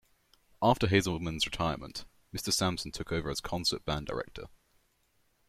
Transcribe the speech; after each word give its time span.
After 0.63 0.87
Hazelman's 0.87 1.45
retirement, 1.45 2.05
Mr. 2.35 2.51
Sampson 2.51 2.91
took 2.91 3.11
over 3.11 3.29
as 3.29 3.39
concert 3.39 3.85
band 3.85 4.07
director. 4.07 4.45